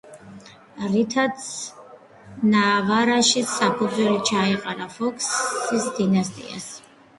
[0.93, 1.45] რითაც
[2.55, 6.69] ნავარაში საფუძველი ჩაეყარა ფოქსის დინასტიას.